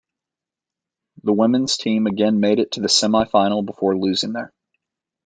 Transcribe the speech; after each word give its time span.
The 1.21 1.31
women's 1.33 1.77
team 1.77 2.07
again 2.07 2.39
made 2.39 2.57
it 2.57 2.71
to 2.71 2.81
the 2.81 2.87
semifinal 2.87 3.63
before 3.63 3.95
losing 3.99 4.33
there. 4.33 4.51